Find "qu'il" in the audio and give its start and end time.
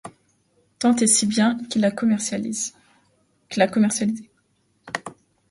1.69-1.83